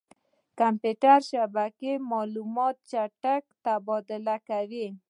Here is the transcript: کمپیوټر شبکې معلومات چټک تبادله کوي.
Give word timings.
کمپیوټر 0.59 1.19
شبکې 1.31 1.91
معلومات 2.11 2.75
چټک 2.91 3.43
تبادله 3.65 4.35
کوي. 4.49 4.87